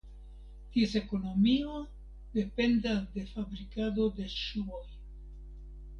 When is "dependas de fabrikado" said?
2.39-4.11